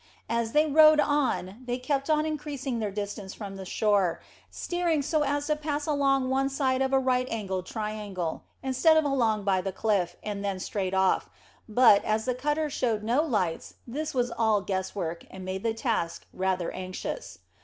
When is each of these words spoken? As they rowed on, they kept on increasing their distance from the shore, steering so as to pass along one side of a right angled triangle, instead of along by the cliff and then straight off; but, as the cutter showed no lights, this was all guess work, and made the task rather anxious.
As 0.29 0.53
they 0.53 0.65
rowed 0.65 0.99
on, 0.99 1.59
they 1.65 1.77
kept 1.77 2.09
on 2.09 2.25
increasing 2.25 2.79
their 2.79 2.89
distance 2.89 3.35
from 3.35 3.55
the 3.55 3.65
shore, 3.67 4.19
steering 4.49 5.03
so 5.03 5.21
as 5.23 5.45
to 5.45 5.55
pass 5.55 5.85
along 5.85 6.27
one 6.31 6.49
side 6.49 6.81
of 6.81 6.91
a 6.91 6.97
right 6.97 7.27
angled 7.29 7.67
triangle, 7.67 8.41
instead 8.63 8.97
of 8.97 9.05
along 9.05 9.43
by 9.43 9.61
the 9.61 9.71
cliff 9.71 10.15
and 10.23 10.43
then 10.43 10.59
straight 10.59 10.95
off; 10.95 11.29
but, 11.69 12.03
as 12.03 12.25
the 12.25 12.33
cutter 12.33 12.67
showed 12.67 13.03
no 13.03 13.21
lights, 13.21 13.75
this 13.85 14.15
was 14.15 14.31
all 14.31 14.61
guess 14.61 14.95
work, 14.95 15.23
and 15.29 15.45
made 15.45 15.61
the 15.61 15.71
task 15.71 16.25
rather 16.33 16.71
anxious. 16.71 17.37